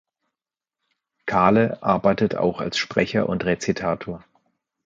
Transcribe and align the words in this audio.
Kahle 1.27 1.83
arbeitet 1.83 2.33
auch 2.33 2.59
als 2.59 2.79
Sprecher 2.79 3.29
und 3.29 3.45
Rezitator. 3.45 4.25